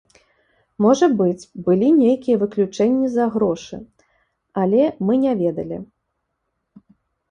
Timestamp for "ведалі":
5.47-5.77